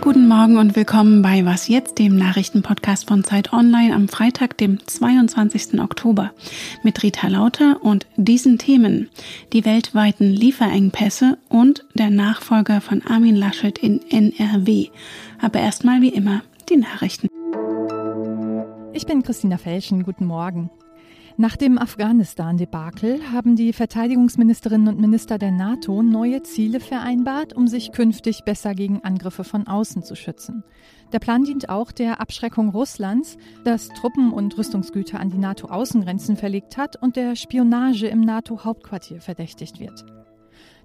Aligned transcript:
Guten 0.00 0.28
Morgen 0.28 0.56
und 0.58 0.76
willkommen 0.76 1.22
bei 1.22 1.44
Was 1.44 1.66
jetzt, 1.66 1.98
dem 1.98 2.16
Nachrichtenpodcast 2.16 3.08
von 3.08 3.24
Zeit 3.24 3.52
Online 3.52 3.94
am 3.94 4.08
Freitag, 4.08 4.56
dem 4.56 4.78
22. 4.86 5.80
Oktober 5.80 6.32
mit 6.84 7.02
Rita 7.02 7.26
Lauter 7.26 7.82
und 7.82 8.06
diesen 8.16 8.58
Themen, 8.58 9.10
die 9.52 9.64
weltweiten 9.64 10.30
Lieferengpässe 10.30 11.36
und 11.48 11.84
der 11.94 12.10
Nachfolger 12.10 12.80
von 12.80 13.02
Armin 13.06 13.36
Laschet 13.36 13.76
in 13.78 14.00
NRW. 14.08 14.88
Aber 15.40 15.58
erstmal 15.58 16.00
wie 16.00 16.10
immer 16.10 16.42
die 16.68 16.76
Nachrichten. 16.76 17.28
Ich 18.92 19.04
bin 19.04 19.22
Christina 19.22 19.58
Felschen, 19.58 20.04
guten 20.04 20.26
Morgen. 20.26 20.70
Nach 21.40 21.56
dem 21.56 21.78
Afghanistan-Debakel 21.78 23.30
haben 23.30 23.54
die 23.54 23.72
Verteidigungsministerinnen 23.72 24.88
und 24.88 25.00
Minister 25.00 25.38
der 25.38 25.52
NATO 25.52 26.02
neue 26.02 26.42
Ziele 26.42 26.80
vereinbart, 26.80 27.52
um 27.52 27.68
sich 27.68 27.92
künftig 27.92 28.42
besser 28.42 28.74
gegen 28.74 29.04
Angriffe 29.04 29.44
von 29.44 29.68
außen 29.68 30.02
zu 30.02 30.16
schützen. 30.16 30.64
Der 31.12 31.20
Plan 31.20 31.44
dient 31.44 31.68
auch 31.68 31.92
der 31.92 32.20
Abschreckung 32.20 32.70
Russlands, 32.70 33.36
das 33.62 33.86
Truppen 33.90 34.32
und 34.32 34.58
Rüstungsgüter 34.58 35.20
an 35.20 35.30
die 35.30 35.38
NATO-Außengrenzen 35.38 36.36
verlegt 36.36 36.76
hat 36.76 37.00
und 37.00 37.14
der 37.14 37.36
Spionage 37.36 38.08
im 38.08 38.22
NATO-Hauptquartier 38.22 39.20
verdächtigt 39.20 39.78
wird. 39.78 40.04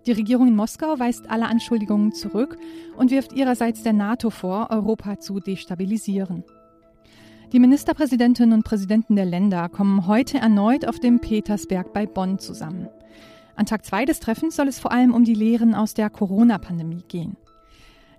Die 0.05 0.11
Regierung 0.11 0.49
in 0.49 0.55
Moskau 0.55 0.99
weist 0.99 1.31
alle 1.31 1.47
Anschuldigungen 1.47 2.13
zurück 2.13 2.59
und 2.95 3.09
wirft 3.09 3.33
ihrerseits 3.33 3.81
der 3.81 3.93
NATO 3.93 4.29
vor, 4.29 4.67
Europa 4.69 5.17
zu 5.17 5.39
destabilisieren. 5.39 6.43
Die 7.53 7.59
Ministerpräsidentinnen 7.59 8.57
und 8.57 8.63
Präsidenten 8.63 9.15
der 9.15 9.25
Länder 9.25 9.69
kommen 9.69 10.07
heute 10.07 10.39
erneut 10.39 10.87
auf 10.87 10.99
dem 10.99 11.19
Petersberg 11.19 11.93
bei 11.93 12.07
Bonn 12.07 12.39
zusammen. 12.39 12.89
An 13.55 13.67
Tag 13.67 13.85
zwei 13.85 14.05
des 14.05 14.19
Treffens 14.19 14.55
soll 14.55 14.67
es 14.67 14.79
vor 14.79 14.91
allem 14.91 15.13
um 15.13 15.23
die 15.23 15.35
Lehren 15.35 15.75
aus 15.75 15.93
der 15.93 16.09
Corona-Pandemie 16.09 17.03
gehen. 17.07 17.37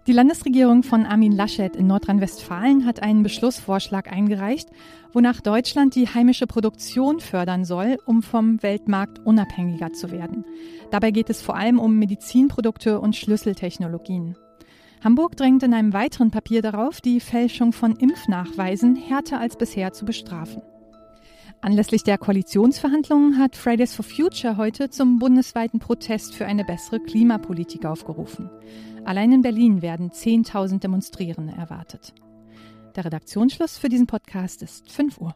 Die 0.06 0.12
Landesregierung 0.12 0.84
von 0.84 1.04
Armin 1.04 1.32
Laschet 1.32 1.74
in 1.74 1.88
Nordrhein-Westfalen 1.88 2.86
hat 2.86 3.02
einen 3.02 3.24
Beschlussvorschlag 3.24 4.12
eingereicht, 4.12 4.68
wonach 5.12 5.40
Deutschland 5.40 5.96
die 5.96 6.06
heimische 6.06 6.46
Produktion 6.46 7.18
fördern 7.18 7.64
soll, 7.64 7.96
um 8.06 8.22
vom 8.22 8.62
Weltmarkt 8.62 9.18
unabhängiger 9.26 9.92
zu 9.92 10.12
werden. 10.12 10.44
Dabei 10.92 11.10
geht 11.10 11.28
es 11.28 11.42
vor 11.42 11.56
allem 11.56 11.80
um 11.80 11.98
Medizinprodukte 11.98 13.00
und 13.00 13.16
Schlüsseltechnologien. 13.16 14.36
Hamburg 15.04 15.36
drängt 15.36 15.62
in 15.62 15.74
einem 15.74 15.92
weiteren 15.92 16.30
Papier 16.30 16.62
darauf, 16.62 17.02
die 17.02 17.20
Fälschung 17.20 17.74
von 17.74 17.94
Impfnachweisen 17.94 18.96
härter 18.96 19.38
als 19.38 19.58
bisher 19.58 19.92
zu 19.92 20.06
bestrafen. 20.06 20.62
Anlässlich 21.60 22.04
der 22.04 22.16
Koalitionsverhandlungen 22.16 23.38
hat 23.38 23.54
Fridays 23.54 23.94
for 23.94 24.02
Future 24.04 24.56
heute 24.56 24.88
zum 24.88 25.18
bundesweiten 25.18 25.78
Protest 25.78 26.34
für 26.34 26.46
eine 26.46 26.64
bessere 26.64 27.00
Klimapolitik 27.00 27.84
aufgerufen. 27.84 28.48
Allein 29.04 29.30
in 29.32 29.42
Berlin 29.42 29.82
werden 29.82 30.10
10.000 30.10 30.80
Demonstrierende 30.80 31.52
erwartet. 31.52 32.14
Der 32.96 33.04
Redaktionsschluss 33.04 33.76
für 33.76 33.90
diesen 33.90 34.06
Podcast 34.06 34.62
ist 34.62 34.90
5 34.90 35.20
Uhr. 35.20 35.34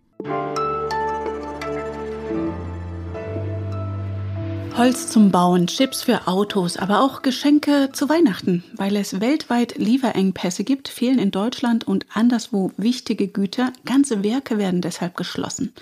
Holz 4.79 5.09
zum 5.09 5.33
Bauen, 5.33 5.67
Chips 5.67 6.03
für 6.03 6.29
Autos, 6.29 6.77
aber 6.77 7.01
auch 7.01 7.23
Geschenke 7.23 7.91
zu 7.93 8.09
Weihnachten. 8.09 8.63
Weil 8.77 8.95
es 8.95 9.21
weltweit 9.21 9.77
Lieferengpässe 9.77 10.63
gibt, 10.63 10.87
fehlen 10.87 11.19
in 11.19 11.33
Deutschland 11.33 11.83
und 11.83 12.07
anderswo 12.15 12.71
wichtige 12.77 13.27
Güter. 13.27 13.73
Ganze 13.85 14.23
Werke 14.23 14.57
werden 14.57 14.81
deshalb 14.81 15.17
geschlossen. 15.17 15.73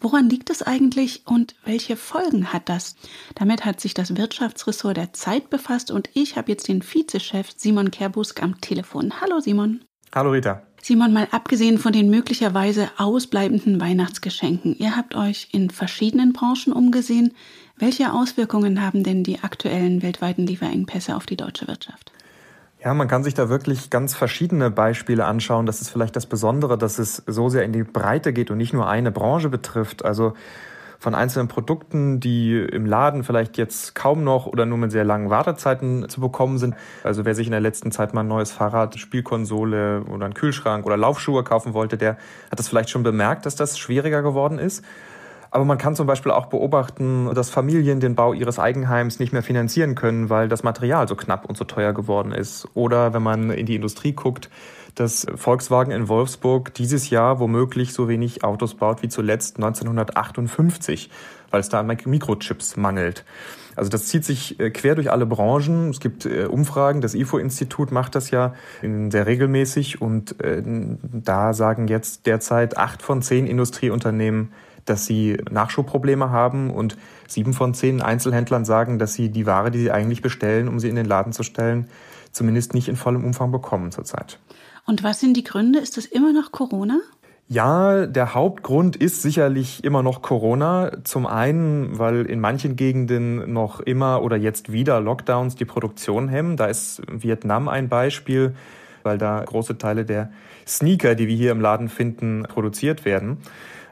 Woran 0.00 0.30
liegt 0.30 0.50
es 0.50 0.62
eigentlich 0.62 1.22
und 1.26 1.56
welche 1.64 1.96
Folgen 1.96 2.52
hat 2.52 2.68
das? 2.68 2.94
Damit 3.34 3.64
hat 3.64 3.80
sich 3.80 3.92
das 3.92 4.16
Wirtschaftsressort 4.16 4.98
der 4.98 5.12
Zeit 5.12 5.50
befasst 5.50 5.90
und 5.90 6.08
ich 6.14 6.36
habe 6.36 6.52
jetzt 6.52 6.68
den 6.68 6.80
Vizechef 6.80 7.48
Simon 7.56 7.90
Kerbusk 7.90 8.40
am 8.40 8.60
Telefon. 8.60 9.20
Hallo 9.20 9.40
Simon. 9.40 9.80
Hallo 10.14 10.30
Rita. 10.30 10.62
Simon, 10.80 11.12
mal 11.12 11.26
abgesehen 11.30 11.78
von 11.78 11.92
den 11.92 12.10
möglicherweise 12.10 12.90
ausbleibenden 12.98 13.80
Weihnachtsgeschenken, 13.80 14.76
ihr 14.78 14.96
habt 14.96 15.14
euch 15.14 15.48
in 15.50 15.70
verschiedenen 15.70 16.34
Branchen 16.34 16.74
umgesehen. 16.74 17.32
Welche 17.76 18.12
Auswirkungen 18.12 18.80
haben 18.80 19.02
denn 19.02 19.24
die 19.24 19.40
aktuellen 19.40 20.02
weltweiten 20.02 20.46
Lieferengpässe 20.46 21.16
auf 21.16 21.26
die 21.26 21.36
deutsche 21.36 21.66
Wirtschaft? 21.66 22.12
Ja, 22.84 22.94
man 22.94 23.08
kann 23.08 23.24
sich 23.24 23.34
da 23.34 23.48
wirklich 23.48 23.90
ganz 23.90 24.14
verschiedene 24.14 24.70
Beispiele 24.70 25.24
anschauen. 25.24 25.66
Das 25.66 25.80
ist 25.80 25.88
vielleicht 25.88 26.14
das 26.16 26.26
Besondere, 26.26 26.78
dass 26.78 26.98
es 26.98 27.22
so 27.26 27.48
sehr 27.48 27.64
in 27.64 27.72
die 27.72 27.82
Breite 27.82 28.32
geht 28.32 28.50
und 28.50 28.58
nicht 28.58 28.74
nur 28.74 28.86
eine 28.88 29.10
Branche 29.10 29.48
betrifft. 29.48 30.04
Also 30.04 30.34
von 30.98 31.14
einzelnen 31.14 31.48
Produkten, 31.48 32.20
die 32.20 32.56
im 32.56 32.86
Laden 32.86 33.24
vielleicht 33.24 33.58
jetzt 33.58 33.94
kaum 33.94 34.22
noch 34.22 34.46
oder 34.46 34.66
nur 34.66 34.78
mit 34.78 34.92
sehr 34.92 35.04
langen 35.04 35.28
Wartezeiten 35.28 36.08
zu 36.08 36.20
bekommen 36.20 36.58
sind. 36.58 36.74
Also 37.02 37.24
wer 37.24 37.34
sich 37.34 37.46
in 37.46 37.52
der 37.52 37.60
letzten 37.60 37.90
Zeit 37.90 38.14
mal 38.14 38.20
ein 38.20 38.28
neues 38.28 38.52
Fahrrad, 38.52 38.98
Spielkonsole 38.98 40.02
oder 40.04 40.26
einen 40.26 40.34
Kühlschrank 40.34 40.86
oder 40.86 40.96
Laufschuhe 40.96 41.42
kaufen 41.42 41.74
wollte, 41.74 41.98
der 41.98 42.18
hat 42.50 42.58
das 42.58 42.68
vielleicht 42.68 42.90
schon 42.90 43.02
bemerkt, 43.02 43.44
dass 43.46 43.56
das 43.56 43.78
schwieriger 43.78 44.22
geworden 44.22 44.58
ist. 44.58 44.84
Aber 45.54 45.64
man 45.64 45.78
kann 45.78 45.94
zum 45.94 46.08
Beispiel 46.08 46.32
auch 46.32 46.46
beobachten, 46.46 47.32
dass 47.32 47.48
Familien 47.48 48.00
den 48.00 48.16
Bau 48.16 48.32
ihres 48.32 48.58
Eigenheims 48.58 49.20
nicht 49.20 49.32
mehr 49.32 49.44
finanzieren 49.44 49.94
können, 49.94 50.28
weil 50.28 50.48
das 50.48 50.64
Material 50.64 51.06
so 51.06 51.14
knapp 51.14 51.48
und 51.48 51.56
so 51.56 51.62
teuer 51.62 51.92
geworden 51.92 52.32
ist. 52.32 52.66
Oder 52.74 53.14
wenn 53.14 53.22
man 53.22 53.50
in 53.50 53.64
die 53.64 53.76
Industrie 53.76 54.14
guckt, 54.14 54.50
dass 54.96 55.24
Volkswagen 55.36 55.92
in 55.92 56.08
Wolfsburg 56.08 56.74
dieses 56.74 57.08
Jahr 57.08 57.38
womöglich 57.38 57.92
so 57.92 58.08
wenig 58.08 58.42
Autos 58.42 58.74
baut 58.74 59.04
wie 59.04 59.08
zuletzt 59.08 59.58
1958, 59.58 61.08
weil 61.52 61.60
es 61.60 61.68
da 61.68 61.78
an 61.78 61.86
Mikrochips 61.86 62.76
mangelt. 62.76 63.24
Also 63.76 63.90
das 63.90 64.06
zieht 64.06 64.24
sich 64.24 64.58
äh, 64.58 64.70
quer 64.70 64.96
durch 64.96 65.12
alle 65.12 65.24
Branchen. 65.24 65.90
Es 65.90 66.00
gibt 66.00 66.26
äh, 66.26 66.46
Umfragen, 66.46 67.00
das 67.00 67.14
IFO-Institut 67.14 67.92
macht 67.92 68.16
das 68.16 68.32
ja 68.32 68.54
sehr 68.82 69.26
regelmäßig 69.26 70.02
und 70.02 70.40
äh, 70.42 70.64
da 70.64 71.52
sagen 71.52 71.86
jetzt 71.86 72.26
derzeit 72.26 72.76
acht 72.76 73.02
von 73.02 73.22
zehn 73.22 73.46
Industrieunternehmen, 73.46 74.52
dass 74.84 75.06
sie 75.06 75.38
Nachschubprobleme 75.50 76.30
haben 76.30 76.70
und 76.70 76.96
sieben 77.26 77.52
von 77.52 77.74
zehn 77.74 78.02
Einzelhändlern 78.02 78.64
sagen, 78.64 78.98
dass 78.98 79.14
sie 79.14 79.30
die 79.30 79.46
Ware, 79.46 79.70
die 79.70 79.80
sie 79.80 79.90
eigentlich 79.90 80.22
bestellen, 80.22 80.68
um 80.68 80.78
sie 80.78 80.88
in 80.88 80.96
den 80.96 81.06
Laden 81.06 81.32
zu 81.32 81.42
stellen, 81.42 81.88
zumindest 82.32 82.74
nicht 82.74 82.88
in 82.88 82.96
vollem 82.96 83.24
Umfang 83.24 83.50
bekommen 83.50 83.92
zurzeit. 83.92 84.38
Und 84.86 85.02
was 85.02 85.20
sind 85.20 85.36
die 85.36 85.44
Gründe? 85.44 85.78
Ist 85.78 85.96
das 85.96 86.04
immer 86.04 86.32
noch 86.32 86.52
Corona? 86.52 87.00
Ja, 87.46 88.06
der 88.06 88.34
Hauptgrund 88.34 88.96
ist 88.96 89.20
sicherlich 89.20 89.84
immer 89.84 90.02
noch 90.02 90.22
Corona. 90.22 90.92
Zum 91.04 91.26
einen, 91.26 91.98
weil 91.98 92.24
in 92.24 92.40
manchen 92.40 92.74
Gegenden 92.74 93.52
noch 93.52 93.80
immer 93.80 94.22
oder 94.22 94.36
jetzt 94.36 94.72
wieder 94.72 95.00
Lockdowns 95.00 95.54
die 95.54 95.66
Produktion 95.66 96.28
hemmen. 96.28 96.56
Da 96.56 96.66
ist 96.66 97.02
Vietnam 97.10 97.68
ein 97.68 97.90
Beispiel, 97.90 98.54
weil 99.02 99.18
da 99.18 99.44
große 99.44 99.76
Teile 99.76 100.06
der 100.06 100.32
Sneaker, 100.66 101.14
die 101.14 101.28
wir 101.28 101.36
hier 101.36 101.52
im 101.52 101.60
Laden 101.60 101.90
finden, 101.90 102.44
produziert 102.44 103.04
werden. 103.04 103.38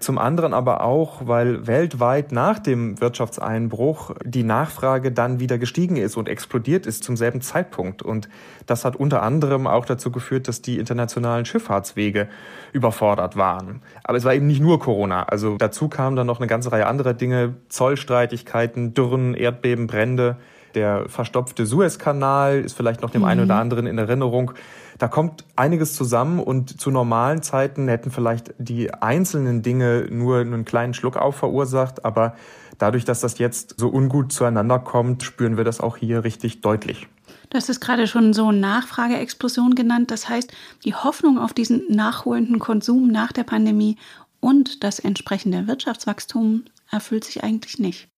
Zum 0.02 0.18
anderen 0.18 0.52
aber 0.52 0.82
auch, 0.82 1.28
weil 1.28 1.68
weltweit 1.68 2.32
nach 2.32 2.58
dem 2.58 3.00
Wirtschaftseinbruch 3.00 4.16
die 4.24 4.42
Nachfrage 4.42 5.12
dann 5.12 5.38
wieder 5.38 5.58
gestiegen 5.58 5.94
ist 5.96 6.16
und 6.16 6.28
explodiert 6.28 6.86
ist 6.86 7.04
zum 7.04 7.16
selben 7.16 7.40
Zeitpunkt. 7.40 8.02
Und 8.02 8.28
das 8.66 8.84
hat 8.84 8.96
unter 8.96 9.22
anderem 9.22 9.68
auch 9.68 9.84
dazu 9.84 10.10
geführt, 10.10 10.48
dass 10.48 10.60
die 10.60 10.78
internationalen 10.78 11.44
Schifffahrtswege 11.44 12.28
überfordert 12.72 13.36
waren. 13.36 13.80
Aber 14.02 14.18
es 14.18 14.24
war 14.24 14.34
eben 14.34 14.48
nicht 14.48 14.60
nur 14.60 14.80
Corona. 14.80 15.22
Also 15.22 15.56
dazu 15.56 15.88
kamen 15.88 16.16
dann 16.16 16.26
noch 16.26 16.40
eine 16.40 16.48
ganze 16.48 16.72
Reihe 16.72 16.88
anderer 16.88 17.14
Dinge, 17.14 17.54
Zollstreitigkeiten, 17.68 18.94
Dürren, 18.94 19.34
Erdbeben, 19.34 19.86
Brände. 19.86 20.36
Der 20.74 21.08
verstopfte 21.08 21.64
Suezkanal 21.64 22.60
ist 22.60 22.76
vielleicht 22.76 23.02
noch 23.02 23.10
dem 23.10 23.22
mhm. 23.22 23.28
einen 23.28 23.44
oder 23.44 23.54
anderen 23.54 23.86
in 23.86 23.98
Erinnerung. 23.98 24.52
Da 25.02 25.08
kommt 25.08 25.44
einiges 25.56 25.94
zusammen 25.94 26.38
und 26.38 26.80
zu 26.80 26.92
normalen 26.92 27.42
Zeiten 27.42 27.88
hätten 27.88 28.12
vielleicht 28.12 28.54
die 28.58 28.94
einzelnen 28.94 29.60
Dinge 29.60 30.06
nur 30.08 30.38
einen 30.38 30.64
kleinen 30.64 30.94
Schluck 30.94 31.16
auf 31.16 31.34
verursacht, 31.34 32.04
aber 32.04 32.36
dadurch, 32.78 33.04
dass 33.04 33.18
das 33.18 33.38
jetzt 33.38 33.74
so 33.78 33.88
ungut 33.88 34.32
zueinander 34.32 34.78
kommt, 34.78 35.24
spüren 35.24 35.56
wir 35.56 35.64
das 35.64 35.80
auch 35.80 35.96
hier 35.96 36.22
richtig 36.22 36.60
deutlich. 36.60 37.08
Du 37.50 37.56
hast 37.56 37.68
es 37.68 37.80
gerade 37.80 38.06
schon 38.06 38.32
so 38.32 38.52
Nachfrageexplosion 38.52 39.74
genannt. 39.74 40.12
Das 40.12 40.28
heißt, 40.28 40.52
die 40.84 40.94
Hoffnung 40.94 41.36
auf 41.36 41.52
diesen 41.52 41.82
nachholenden 41.88 42.60
Konsum 42.60 43.08
nach 43.08 43.32
der 43.32 43.42
Pandemie 43.42 43.96
und 44.38 44.84
das 44.84 45.00
entsprechende 45.00 45.66
Wirtschaftswachstum 45.66 46.62
erfüllt 46.92 47.24
sich 47.24 47.42
eigentlich 47.42 47.80
nicht. 47.80 48.08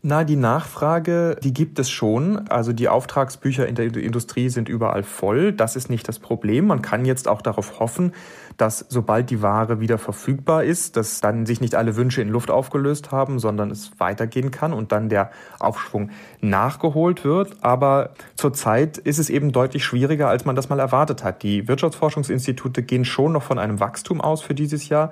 Na, 0.00 0.22
die 0.22 0.36
Nachfrage, 0.36 1.36
die 1.42 1.52
gibt 1.52 1.80
es 1.80 1.90
schon. 1.90 2.46
Also 2.48 2.72
die 2.72 2.88
Auftragsbücher 2.88 3.66
in 3.66 3.74
der 3.74 3.86
Industrie 3.96 4.48
sind 4.48 4.68
überall 4.68 5.02
voll. 5.02 5.52
Das 5.52 5.74
ist 5.74 5.90
nicht 5.90 6.06
das 6.06 6.20
Problem. 6.20 6.68
Man 6.68 6.82
kann 6.82 7.04
jetzt 7.04 7.26
auch 7.26 7.42
darauf 7.42 7.80
hoffen, 7.80 8.12
dass 8.56 8.86
sobald 8.88 9.28
die 9.28 9.42
Ware 9.42 9.80
wieder 9.80 9.98
verfügbar 9.98 10.62
ist, 10.62 10.96
dass 10.96 11.20
dann 11.20 11.46
sich 11.46 11.60
nicht 11.60 11.74
alle 11.74 11.96
Wünsche 11.96 12.22
in 12.22 12.28
Luft 12.28 12.48
aufgelöst 12.48 13.10
haben, 13.10 13.40
sondern 13.40 13.72
es 13.72 13.90
weitergehen 13.98 14.52
kann 14.52 14.72
und 14.72 14.92
dann 14.92 15.08
der 15.08 15.32
Aufschwung 15.58 16.10
nachgeholt 16.40 17.24
wird. 17.24 17.56
Aber 17.62 18.10
zurzeit 18.36 18.98
ist 18.98 19.18
es 19.18 19.30
eben 19.30 19.50
deutlich 19.50 19.84
schwieriger, 19.84 20.28
als 20.28 20.44
man 20.44 20.54
das 20.54 20.68
mal 20.68 20.78
erwartet 20.78 21.24
hat. 21.24 21.42
Die 21.42 21.66
Wirtschaftsforschungsinstitute 21.66 22.84
gehen 22.84 23.04
schon 23.04 23.32
noch 23.32 23.42
von 23.42 23.58
einem 23.58 23.80
Wachstum 23.80 24.20
aus 24.20 24.42
für 24.42 24.54
dieses 24.54 24.88
Jahr 24.88 25.10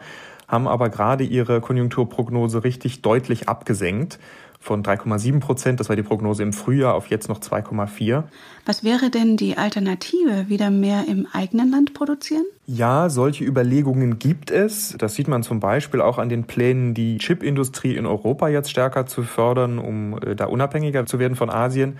haben 0.48 0.68
aber 0.68 0.90
gerade 0.90 1.24
ihre 1.24 1.60
Konjunkturprognose 1.60 2.64
richtig 2.64 3.02
deutlich 3.02 3.48
abgesenkt 3.48 4.18
von 4.66 4.82
3,7 4.82 5.38
Prozent, 5.38 5.78
das 5.78 5.88
war 5.88 5.94
die 5.94 6.02
Prognose 6.02 6.42
im 6.42 6.52
Frühjahr, 6.52 6.94
auf 6.94 7.06
jetzt 7.06 7.28
noch 7.28 7.38
2,4. 7.38 8.24
Was 8.66 8.82
wäre 8.82 9.10
denn 9.10 9.36
die 9.36 9.56
Alternative? 9.56 10.48
Wieder 10.48 10.70
mehr 10.70 11.04
im 11.08 11.28
eigenen 11.32 11.70
Land 11.70 11.94
produzieren? 11.94 12.44
Ja, 12.66 13.08
solche 13.08 13.44
Überlegungen 13.44 14.18
gibt 14.18 14.50
es. 14.50 14.96
Das 14.98 15.14
sieht 15.14 15.28
man 15.28 15.44
zum 15.44 15.60
Beispiel 15.60 16.00
auch 16.00 16.18
an 16.18 16.28
den 16.28 16.44
Plänen, 16.44 16.94
die 16.94 17.18
Chipindustrie 17.18 17.94
in 17.94 18.06
Europa 18.06 18.48
jetzt 18.48 18.68
stärker 18.68 19.06
zu 19.06 19.22
fördern, 19.22 19.78
um 19.78 20.18
äh, 20.20 20.34
da 20.34 20.46
unabhängiger 20.46 21.06
zu 21.06 21.20
werden 21.20 21.36
von 21.36 21.48
Asien. 21.48 21.98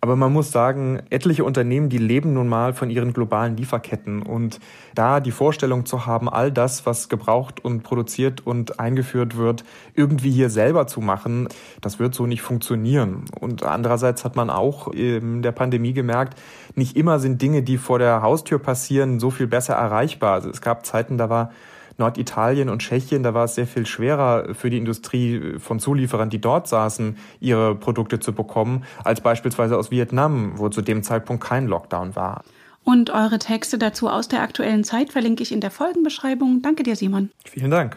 Aber 0.00 0.14
man 0.14 0.32
muss 0.32 0.52
sagen, 0.52 1.00
etliche 1.10 1.44
Unternehmen, 1.44 1.88
die 1.88 1.98
leben 1.98 2.34
nun 2.34 2.48
mal 2.48 2.74
von 2.74 2.90
ihren 2.90 3.12
globalen 3.12 3.56
Lieferketten. 3.56 4.22
Und 4.22 4.60
da 4.94 5.20
die 5.20 5.30
Vorstellung 5.30 5.86
zu 5.86 6.06
haben, 6.06 6.28
all 6.28 6.52
das, 6.52 6.84
was 6.86 7.08
gebraucht 7.08 7.64
und 7.64 7.82
produziert 7.82 8.46
und 8.46 8.78
eingeführt 8.78 9.36
wird, 9.36 9.64
irgendwie 9.94 10.30
hier 10.30 10.50
selber 10.50 10.86
zu 10.86 11.00
machen, 11.00 11.48
das 11.80 11.98
wird 11.98 12.14
so 12.14 12.26
nicht 12.26 12.42
funktionieren. 12.42 13.24
Und 13.40 13.62
andererseits 13.62 14.24
hat 14.24 14.36
man 14.36 14.50
auch 14.50 14.88
in 14.88 15.42
der 15.42 15.52
Pandemie 15.52 15.94
gemerkt, 15.94 16.38
nicht 16.74 16.96
immer 16.96 17.18
sind 17.18 17.40
Dinge, 17.40 17.62
die 17.62 17.78
vor 17.78 17.98
der 17.98 18.22
Haustür 18.22 18.58
passieren, 18.58 19.18
so 19.18 19.30
viel 19.30 19.46
besser 19.46 19.74
erreichbar. 19.74 20.34
Also 20.34 20.50
es 20.50 20.60
gab 20.60 20.84
Zeiten, 20.84 21.16
da 21.16 21.30
war 21.30 21.50
Norditalien 21.98 22.68
und 22.68 22.80
Tschechien, 22.80 23.22
da 23.22 23.34
war 23.34 23.44
es 23.44 23.54
sehr 23.54 23.66
viel 23.66 23.86
schwerer 23.86 24.54
für 24.54 24.70
die 24.70 24.78
Industrie 24.78 25.58
von 25.58 25.80
Zulieferern, 25.80 26.30
die 26.30 26.40
dort 26.40 26.68
saßen, 26.68 27.16
ihre 27.40 27.74
Produkte 27.74 28.20
zu 28.20 28.32
bekommen, 28.32 28.84
als 29.04 29.20
beispielsweise 29.20 29.76
aus 29.76 29.90
Vietnam, 29.90 30.52
wo 30.56 30.68
zu 30.68 30.82
dem 30.82 31.02
Zeitpunkt 31.02 31.42
kein 31.42 31.66
Lockdown 31.66 32.16
war. 32.16 32.44
Und 32.84 33.10
eure 33.10 33.38
Texte 33.38 33.78
dazu 33.78 34.08
aus 34.08 34.28
der 34.28 34.42
aktuellen 34.42 34.84
Zeit 34.84 35.10
verlinke 35.10 35.42
ich 35.42 35.50
in 35.50 35.60
der 35.60 35.72
Folgenbeschreibung. 35.72 36.62
Danke 36.62 36.84
dir, 36.84 36.94
Simon. 36.94 37.30
Vielen 37.44 37.70
Dank. 37.72 37.96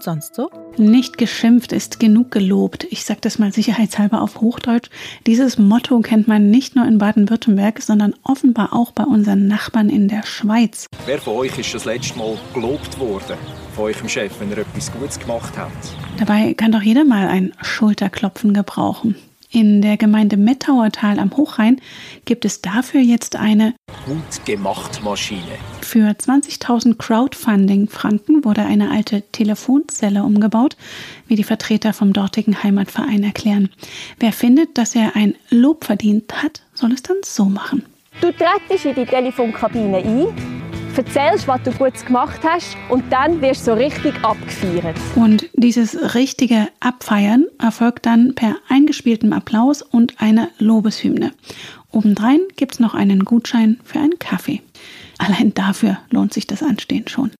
Und 0.00 0.04
sonst 0.04 0.34
so? 0.34 0.50
Nicht 0.78 1.18
geschimpft 1.18 1.72
ist 1.72 2.00
genug 2.00 2.30
gelobt. 2.30 2.86
Ich 2.88 3.04
sage 3.04 3.20
das 3.20 3.38
mal 3.38 3.52
sicherheitshalber 3.52 4.22
auf 4.22 4.40
Hochdeutsch. 4.40 4.88
Dieses 5.26 5.58
Motto 5.58 6.00
kennt 6.00 6.26
man 6.26 6.48
nicht 6.48 6.74
nur 6.74 6.86
in 6.86 6.96
Baden-Württemberg, 6.96 7.82
sondern 7.82 8.14
offenbar 8.22 8.72
auch 8.72 8.92
bei 8.92 9.04
unseren 9.04 9.46
Nachbarn 9.46 9.90
in 9.90 10.08
der 10.08 10.24
Schweiz. 10.24 10.86
Wer 11.04 11.18
von 11.18 11.34
euch 11.34 11.58
ist 11.58 11.74
das 11.74 11.84
letzte 11.84 12.18
Mal 12.18 12.38
gelobt 12.54 12.98
worden 12.98 13.36
von 13.74 13.84
eurem 13.84 14.08
Chef, 14.08 14.32
wenn 14.40 14.50
er 14.52 14.58
etwas 14.58 14.90
Gutes 14.90 15.20
gemacht 15.20 15.54
hat? 15.58 15.70
Dabei 16.18 16.54
kann 16.54 16.72
doch 16.72 16.80
jeder 16.80 17.04
mal 17.04 17.28
ein 17.28 17.52
Schulterklopfen 17.60 18.54
gebrauchen. 18.54 19.16
In 19.52 19.82
der 19.82 19.98
Gemeinde 19.98 20.38
Mettauertal 20.38 21.18
am 21.18 21.36
Hochrhein 21.36 21.78
gibt 22.24 22.46
es 22.46 22.62
dafür 22.62 23.02
jetzt 23.02 23.36
eine 23.36 23.74
Gut 24.06 24.46
gemacht 24.46 25.02
Maschine. 25.02 25.58
Für 25.90 26.08
20.000 26.08 26.98
Crowdfunding-Franken 26.98 28.44
wurde 28.44 28.62
eine 28.62 28.92
alte 28.92 29.22
Telefonzelle 29.32 30.22
umgebaut, 30.22 30.76
wie 31.26 31.34
die 31.34 31.42
Vertreter 31.42 31.92
vom 31.92 32.12
dortigen 32.12 32.62
Heimatverein 32.62 33.24
erklären. 33.24 33.70
Wer 34.20 34.30
findet, 34.30 34.78
dass 34.78 34.94
er 34.94 35.16
ein 35.16 35.34
Lob 35.48 35.84
verdient 35.84 36.44
hat, 36.44 36.62
soll 36.74 36.92
es 36.92 37.02
dann 37.02 37.16
so 37.24 37.46
machen. 37.46 37.84
Du 38.20 38.30
trittst 38.30 38.84
in 38.84 38.94
die 38.94 39.04
Telefonkabine 39.04 39.96
ein, 39.96 40.59
erzählst, 40.98 41.48
was 41.48 41.62
du 41.62 41.72
gut 41.72 41.94
gemacht 42.06 42.40
hast 42.44 42.76
und 42.88 43.04
dann 43.12 43.40
wirst 43.40 43.66
du 43.66 43.72
so 43.72 43.74
richtig 43.74 44.14
abgefeiert. 44.24 44.96
Und 45.16 45.48
dieses 45.54 46.14
richtige 46.14 46.68
Abfeiern 46.80 47.46
erfolgt 47.58 48.06
dann 48.06 48.34
per 48.34 48.56
eingespieltem 48.68 49.32
Applaus 49.32 49.82
und 49.82 50.20
einer 50.20 50.48
Lobeshymne. 50.58 51.32
Obendrein 51.90 52.40
gibt 52.56 52.74
es 52.74 52.80
noch 52.80 52.94
einen 52.94 53.24
Gutschein 53.24 53.78
für 53.84 53.98
einen 53.98 54.18
Kaffee. 54.18 54.62
Allein 55.18 55.52
dafür 55.54 55.98
lohnt 56.10 56.32
sich 56.32 56.46
das 56.46 56.62
Anstehen 56.62 57.08
schon. 57.08 57.30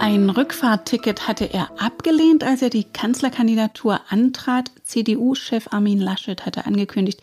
Ein 0.00 0.30
Rückfahrtticket 0.30 1.26
hatte 1.26 1.52
er 1.52 1.70
abgelehnt, 1.76 2.44
als 2.44 2.62
er 2.62 2.70
die 2.70 2.84
Kanzlerkandidatur 2.84 4.00
antrat. 4.08 4.70
CDU-Chef 4.84 5.72
Armin 5.72 5.98
Laschet 5.98 6.46
hatte 6.46 6.66
angekündigt, 6.66 7.20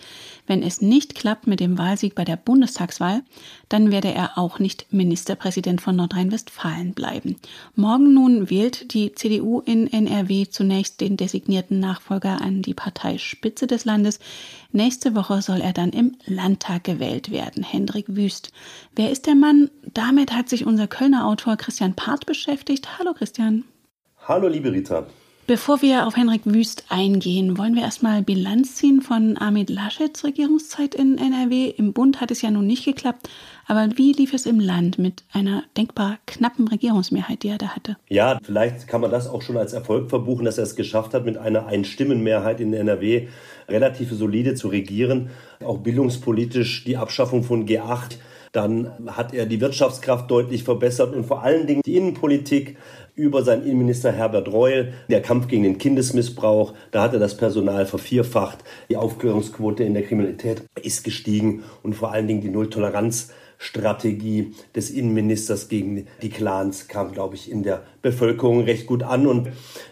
wenn 0.47 0.63
es 0.63 0.81
nicht 0.81 1.15
klappt 1.15 1.47
mit 1.47 1.59
dem 1.59 1.77
Wahlsieg 1.77 2.15
bei 2.15 2.23
der 2.23 2.35
Bundestagswahl, 2.35 3.23
dann 3.69 3.91
werde 3.91 4.13
er 4.13 4.37
auch 4.37 4.59
nicht 4.59 4.87
Ministerpräsident 4.91 5.81
von 5.81 5.95
Nordrhein-Westfalen 5.95 6.93
bleiben. 6.93 7.37
Morgen 7.75 8.13
nun 8.13 8.49
wählt 8.49 8.93
die 8.93 9.13
CDU 9.13 9.61
in 9.61 9.91
NRW 9.91 10.47
zunächst 10.49 11.01
den 11.01 11.17
designierten 11.17 11.79
Nachfolger 11.79 12.41
an 12.41 12.61
die 12.61 12.73
Parteispitze 12.73 13.67
des 13.67 13.85
Landes. 13.85 14.19
Nächste 14.71 15.15
Woche 15.15 15.41
soll 15.41 15.61
er 15.61 15.73
dann 15.73 15.91
im 15.91 16.17
Landtag 16.25 16.83
gewählt 16.83 17.31
werden. 17.31 17.63
Hendrik 17.63 18.05
Wüst. 18.07 18.51
Wer 18.95 19.11
ist 19.11 19.25
der 19.25 19.35
Mann? 19.35 19.69
Damit 19.93 20.33
hat 20.33 20.49
sich 20.49 20.65
unser 20.65 20.87
Kölner 20.87 21.25
Autor 21.27 21.57
Christian 21.57 21.95
Part 21.95 22.25
beschäftigt. 22.25 22.99
Hallo 22.99 23.13
Christian. 23.13 23.63
Hallo 24.27 24.47
liebe 24.47 24.71
Rita. 24.71 25.07
Bevor 25.47 25.83
wir 25.83 26.07
auf 26.07 26.17
Henrik 26.17 26.41
Wüst 26.45 26.85
eingehen, 26.89 27.59
wollen 27.59 27.75
wir 27.75 27.83
erstmal 27.83 28.23
Bilanz 28.23 28.77
ziehen 28.77 29.01
von 29.01 29.37
Armin 29.37 29.67
Laschets 29.67 30.23
Regierungszeit 30.23 30.95
in 30.95 31.19
NRW. 31.19 31.67
Im 31.67 31.93
Bund 31.93 32.19
hat 32.19 32.31
es 32.31 32.41
ja 32.41 32.49
nun 32.49 32.65
nicht 32.65 32.83
geklappt, 32.83 33.29
aber 33.67 33.89
wie 33.95 34.11
lief 34.13 34.33
es 34.33 34.47
im 34.47 34.59
Land 34.59 34.97
mit 34.97 35.23
einer 35.31 35.63
denkbar 35.77 36.17
knappen 36.25 36.67
Regierungsmehrheit, 36.67 37.43
die 37.43 37.49
er 37.49 37.59
da 37.59 37.75
hatte? 37.75 37.95
Ja, 38.09 38.39
vielleicht 38.41 38.87
kann 38.87 39.01
man 39.01 39.11
das 39.11 39.27
auch 39.27 39.43
schon 39.43 39.55
als 39.55 39.73
Erfolg 39.73 40.09
verbuchen, 40.09 40.45
dass 40.45 40.57
er 40.57 40.63
es 40.63 40.75
geschafft 40.75 41.13
hat, 41.13 41.25
mit 41.25 41.37
einer 41.37 41.67
Einstimmenmehrheit 41.67 42.59
in 42.59 42.73
NRW 42.73 43.27
relativ 43.69 44.13
solide 44.13 44.55
zu 44.55 44.69
regieren. 44.69 45.29
Auch 45.63 45.77
bildungspolitisch 45.77 46.85
die 46.85 46.97
Abschaffung 46.97 47.43
von 47.43 47.67
G8 47.67 48.17
dann 48.55 48.93
hat 49.07 49.33
er 49.33 49.45
die 49.45 49.59
Wirtschaftskraft 49.59 50.31
deutlich 50.31 50.63
verbessert 50.63 51.13
und 51.13 51.25
vor 51.25 51.43
allen 51.43 51.67
Dingen 51.67 51.81
die 51.85 51.97
Innenpolitik 51.97 52.77
über 53.15 53.43
seinen 53.43 53.63
Innenminister 53.63 54.11
Herbert 54.11 54.51
Reul, 54.51 54.93
der 55.09 55.21
Kampf 55.21 55.47
gegen 55.47 55.63
den 55.63 55.77
Kindesmissbrauch, 55.77 56.73
da 56.91 57.03
hat 57.03 57.13
er 57.13 57.19
das 57.19 57.37
Personal 57.37 57.85
vervierfacht, 57.85 58.63
die 58.89 58.97
Aufklärungsquote 58.97 59.83
in 59.83 59.93
der 59.93 60.03
Kriminalität 60.03 60.63
ist 60.81 61.03
gestiegen 61.03 61.63
und 61.81 61.95
vor 61.95 62.11
allen 62.11 62.27
Dingen 62.27 62.41
die 62.41 62.49
Nulltoleranz-Strategie 62.49 64.51
des 64.75 64.91
Innenministers 64.91 65.69
gegen 65.69 66.07
die 66.21 66.29
Clans 66.29 66.89
kam, 66.89 67.13
glaube 67.13 67.35
ich, 67.35 67.49
in 67.49 67.63
der 67.63 67.83
Bevölkerung 68.01 68.63
recht 68.63 68.85
gut 68.85 69.03
an 69.03 69.27
und 69.27 69.47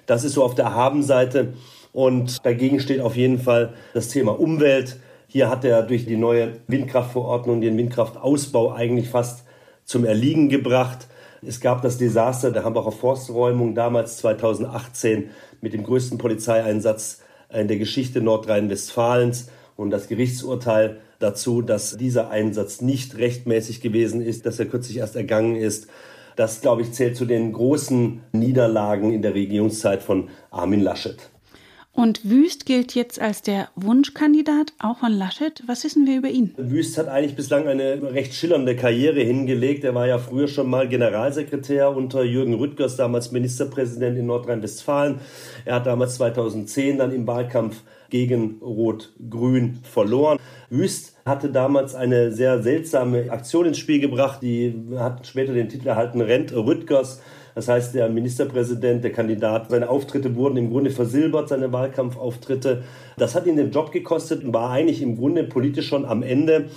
das 0.06 0.26
ist 0.26 0.34
so 0.34 0.44
auf 0.44 0.56
der 0.56 0.74
Habenseite 0.74 1.54
und 1.94 2.46
dagegen 2.46 2.82
steht 2.82 3.00
auf 3.00 3.16
jeden 3.16 3.40
Fall 3.40 3.74
das 3.94 4.10
Thema 4.10 4.38
Umwelt. 4.38 4.98
Hier 5.28 5.50
hat 5.50 5.64
er 5.64 5.84
durch 5.84 6.06
die 6.06 6.18
neue 6.18 6.58
Windkraftverordnung 6.68 7.62
den 7.62 7.78
Windkraftausbau 7.78 8.74
eigentlich 8.74 9.08
fast 9.08 9.46
zum 9.86 10.04
Erliegen 10.04 10.50
gebracht. 10.50 11.08
Es 11.46 11.60
gab 11.60 11.82
das 11.82 11.98
Desaster 11.98 12.52
der 12.52 12.64
Hambacher 12.64 12.92
Forsträumung 12.92 13.76
damals 13.76 14.18
2018 14.18 15.30
mit 15.62 15.74
dem 15.74 15.84
größten 15.84 16.18
Polizeieinsatz 16.18 17.22
in 17.52 17.68
der 17.68 17.78
Geschichte 17.78 18.22
Nordrhein-Westfalens 18.22 19.50
und 19.76 19.90
das 19.90 20.08
Gerichtsurteil 20.08 21.02
dazu, 21.20 21.62
dass 21.62 21.98
dieser 21.98 22.30
Einsatz 22.30 22.82
nicht 22.82 23.18
rechtmäßig 23.18 23.82
gewesen 23.82 24.22
ist, 24.22 24.46
dass 24.46 24.60
er 24.60 24.68
kürzlich 24.68 24.98
erst 24.98 25.16
ergangen 25.16 25.56
ist. 25.56 25.88
Das, 26.36 26.62
glaube 26.62 26.82
ich, 26.82 26.94
zählt 26.94 27.18
zu 27.18 27.26
den 27.26 27.52
großen 27.52 28.22
Niederlagen 28.32 29.12
in 29.12 29.22
der 29.22 29.34
Regierungszeit 29.34 30.02
von 30.02 30.30
Armin 30.50 30.82
Laschet. 30.82 31.33
Und 31.96 32.28
Wüst 32.28 32.66
gilt 32.66 32.96
jetzt 32.96 33.22
als 33.22 33.44
der 33.44 33.70
Wunschkandidat, 33.76 34.74
auch 34.80 34.98
von 34.98 35.12
Laschet. 35.12 35.62
Was 35.68 35.84
wissen 35.84 36.08
wir 36.08 36.18
über 36.18 36.28
ihn? 36.28 36.56
Wüst 36.58 36.98
hat 36.98 37.08
eigentlich 37.08 37.36
bislang 37.36 37.68
eine 37.68 38.02
recht 38.02 38.34
schillernde 38.34 38.76
Karriere 38.76 39.20
hingelegt. 39.22 39.84
Er 39.84 39.94
war 39.94 40.08
ja 40.08 40.18
früher 40.18 40.48
schon 40.48 40.72
mal 40.72 40.90
Generalsekretär 40.90 41.96
unter 41.96 42.24
Jürgen 42.24 42.56
Rüttgers, 42.56 42.96
damals 42.96 43.32
Ministerpräsident 43.32 44.18
in 44.18 44.26
Nordrhein-Westfalen. 44.26 45.20
Er 45.66 45.76
hat 45.76 45.86
damals 45.86 46.16
2010 46.16 46.98
dann 46.98 47.12
im 47.14 47.28
Wahlkampf 47.28 47.84
gegen 48.10 48.58
Rot-Grün 48.62 49.80
verloren. 49.84 50.40
Wüst 50.72 51.16
hatte 51.26 51.52
damals 51.52 51.94
eine 51.94 52.32
sehr 52.32 52.64
seltsame 52.64 53.32
Aktion 53.32 53.68
ins 53.68 53.78
Spiel 53.78 54.00
gebracht. 54.00 54.42
Die 54.42 54.74
hat 54.98 55.28
später 55.28 55.54
den 55.54 55.70
Titel 55.70 55.90
erhalten, 55.90 56.22
Rent 56.22 56.54
Rüttgers. 56.54 57.22
Das 57.56 57.68
heißt, 57.68 57.94
der 57.96 58.10
Ministerpräsident, 58.10 59.04
der 59.04 59.12
Kandidat, 59.12 59.70
seine 59.70 59.90
Auftritte 59.90 60.36
wurden 60.36 60.58
im 60.58 60.72
Grunde 60.72 60.90
versilbert, 60.90 61.50
seine 61.50 61.72
Wahlkampfauftritte. 61.72 62.84
Das 63.18 63.36
hat 63.36 63.46
ihn 63.46 63.58
den 63.58 63.72
Job 63.72 63.92
gekostet 63.92 64.44
und 64.44 64.54
war 64.54 64.72
eigentlich 64.72 65.02
im 65.02 65.18
Grunde 65.18 65.44
politisch 65.44 65.88
schon 65.88 66.06
am 66.06 66.24
Ende. 66.24 66.70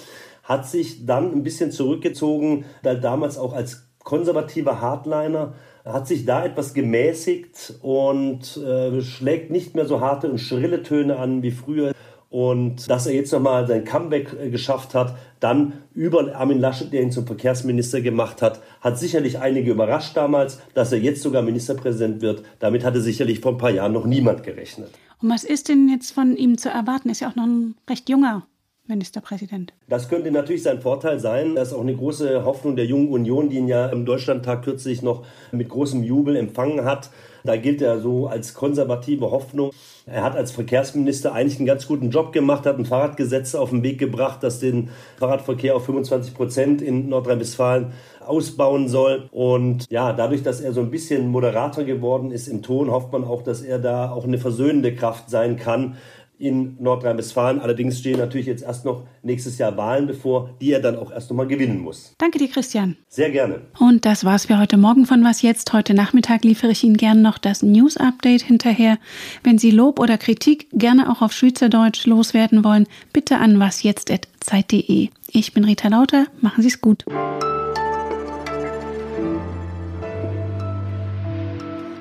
Hat 0.43 0.67
sich 0.67 1.07
dann 1.07 1.33
ein 1.33 1.43
bisschen 1.43 1.73
zurückgezogen, 1.73 2.65
da 2.83 2.95
damals 2.95 3.39
auch 3.39 3.53
als 3.53 3.87
konservativer 4.05 4.81
Hardliner 4.81 5.55
hat 5.85 6.09
sich 6.09 6.25
da 6.25 6.45
etwas 6.45 6.75
gemäßigt 6.75 7.75
und 7.83 8.57
äh, 8.57 9.01
schlägt 9.03 9.51
nicht 9.51 9.75
mehr 9.75 9.87
so 9.87 10.01
harte 10.01 10.29
und 10.29 10.39
schrille 10.39 10.83
Töne 10.83 11.17
an 11.17 11.43
wie 11.43 11.53
früher. 11.53 11.93
Und 12.29 12.91
dass 12.91 13.07
er 13.07 13.15
jetzt 13.15 13.33
nochmal 13.33 13.67
sein 13.67 13.85
Comeback 13.85 14.35
äh, 14.39 14.51
geschafft 14.51 14.95
hat, 14.95 15.17
dann 15.41 15.75
über 15.95 16.35
Armin 16.35 16.59
Laschet, 16.59 16.93
der 16.93 17.03
ihn 17.03 17.13
zum 17.13 17.27
Verkehrsminister 17.27 18.01
gemacht 18.01 18.43
hat, 18.43 18.61
hat 18.81 18.99
sicherlich 18.99 19.39
einige 19.39 19.71
überrascht 19.71 20.17
damals, 20.17 20.61
dass 20.75 20.93
er 20.93 20.99
jetzt 20.99 21.23
sogar 21.23 21.43
Ministerpräsident 21.43 22.23
wird. 22.23 22.43
Damit 22.59 22.85
hatte 22.85 23.01
sicherlich 23.01 23.41
vor 23.41 23.53
ein 23.53 23.59
paar 23.59 23.71
Jahren 23.71 23.93
noch 23.93 24.07
niemand 24.07 24.43
gerechnet. 24.43 24.91
Und 25.23 25.31
was 25.31 25.45
ist 25.45 25.69
denn 25.69 25.89
jetzt 25.89 26.11
von 26.11 26.37
ihm 26.37 26.59
zu 26.59 26.69
erwarten? 26.69 27.09
Ist 27.11 27.21
ja 27.21 27.31
auch 27.31 27.37
noch 27.37 27.47
ein 27.47 27.75
recht 27.89 28.09
junger 28.09 28.47
Ministerpräsident? 28.89 29.73
Das 29.89 30.09
könnte 30.09 30.31
natürlich 30.31 30.63
sein 30.63 30.81
Vorteil 30.81 31.19
sein. 31.19 31.55
Das 31.55 31.69
ist 31.69 31.75
auch 31.75 31.81
eine 31.81 31.95
große 31.95 32.45
Hoffnung 32.45 32.77
der 32.77 32.87
Jungen 32.87 33.09
Union, 33.09 33.49
die 33.49 33.57
ihn 33.57 33.69
ja 33.69 33.87
im 33.87 34.05
Deutschlandtag 34.05 34.63
kürzlich 34.63 35.03
noch 35.03 35.25
mit 35.53 35.69
großem 35.69 36.03
Jubel 36.03 36.37
empfangen 36.37 36.85
hat. 36.85 37.11
Da 37.45 37.57
gilt 37.57 37.81
er 37.81 38.01
so 38.01 38.27
als 38.27 38.55
konservative 38.55 39.31
Hoffnung. 39.31 39.71
Er 40.05 40.23
hat 40.23 40.37
als 40.37 40.51
Verkehrsminister 40.51 41.33
eigentlich 41.33 41.59
einen 41.59 41.67
ganz 41.67 41.87
guten 41.87 42.11
Job 42.11 42.33
gemacht, 42.33 42.67
hat 42.67 42.79
ein 42.79 42.87
Fahrradgesetz 42.87 43.55
auf 43.55 43.71
den 43.71 43.83
Weg 43.83 43.99
gebracht, 43.99 44.43
das 44.43 44.59
den 44.59 44.91
Fahrradverkehr 45.19 45.77
auf 45.77 45.85
25 45.85 46.35
Prozent 46.35 46.83
in 46.83 47.09
Nordrhein-Westfalen 47.09 47.93
ausbauen 48.27 48.89
soll. 48.89 49.29
Und 49.31 49.91
ja, 49.91 50.13
dadurch, 50.13 50.43
dass 50.43 50.61
er 50.61 50.73
so 50.73 50.81
ein 50.81 50.91
bisschen 50.91 51.29
moderater 51.29 51.85
geworden 51.85 52.33
ist 52.33 52.49
im 52.49 52.63
Ton, 52.63 52.91
hofft 52.91 53.13
man 53.13 53.25
auch, 53.25 53.43
dass 53.43 53.63
er 53.63 53.79
da 53.79 54.11
auch 54.11 54.25
eine 54.25 54.39
versöhnende 54.39 54.95
Kraft 54.95 55.31
sein 55.31 55.57
kann 55.57 55.97
in 56.39 56.77
Nordrhein-Westfalen. 56.81 57.61
Allerdings 57.61 57.99
stehen 57.99 58.19
natürlich 58.19 58.47
jetzt 58.47 58.63
erst 58.63 58.85
noch 58.85 59.05
nächstes 59.23 59.59
Jahr 59.59 59.77
Wahlen 59.77 60.07
bevor, 60.07 60.51
die 60.61 60.73
er 60.73 60.81
dann 60.81 60.97
auch 60.97 61.11
erst 61.11 61.31
noch 61.31 61.37
mal 61.37 61.47
gewinnen 61.47 61.81
muss. 61.81 62.15
Danke 62.19 62.39
dir, 62.39 62.49
Christian. 62.49 62.97
Sehr 63.09 63.31
gerne. 63.31 63.63
Und 63.79 64.05
das 64.05 64.25
war's 64.25 64.47
für 64.47 64.59
heute 64.59 64.77
Morgen 64.77 65.07
von 65.07 65.25
Was 65.25 65.43
Jetzt. 65.43 65.73
Heute 65.73 65.95
Nachmittag 65.95 66.45
liefere 66.45 66.73
ich 66.73 66.85
Ihnen 66.85 66.97
gerne 66.97 67.21
noch 67.21 67.39
das 67.39 67.63
News-Update 67.63 68.43
hinterher. 68.43 68.99
Wenn 69.43 69.59
Sie 69.59 69.71
Lob 69.71 69.99
oder 69.99 70.19
Kritik 70.19 70.69
gerne 70.73 71.11
auch 71.11 71.23
auf 71.23 71.33
Schweizerdeutsch 71.33 72.07
loswerden 72.07 72.65
wollen, 72.65 72.87
bitte 73.13 73.39
an 73.39 73.59
wasjetzt.zeit.de. 73.59 75.09
Ich 75.29 75.53
bin 75.53 75.65
Rita 75.65 75.89
Lauter. 75.89 76.27
Machen 76.41 76.63
Sie 76.63 76.69
es 76.69 76.81
gut. 76.81 77.05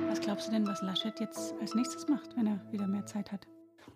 Was 0.09 0.21
glaubst 0.21 0.47
du 0.47 0.51
denn, 0.51 0.67
was 0.67 0.81
Laschet 0.81 1.19
jetzt 1.19 1.53
als 1.61 1.75
nächstes 1.75 2.07
macht, 2.07 2.35
wenn 2.35 2.47
er 2.47 2.59
wieder 2.71 2.87
mehr 2.87 3.05
Zeit 3.05 3.31
hat? 3.31 3.47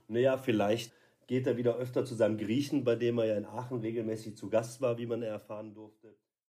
Naja, 0.09 0.37
vielleicht 0.37 0.91
geht 1.27 1.45
er 1.45 1.55
wieder 1.55 1.75
öfter 1.75 2.03
zu 2.03 2.15
seinem 2.15 2.37
Griechen, 2.37 2.83
bei 2.83 2.95
dem 2.95 3.19
er 3.19 3.25
ja 3.25 3.37
in 3.37 3.45
Aachen 3.45 3.79
regelmäßig 3.79 4.35
zu 4.35 4.49
Gast 4.49 4.81
war, 4.81 4.97
wie 4.97 5.05
man 5.05 5.21
erfahren 5.21 5.75
durfte. 5.75 6.18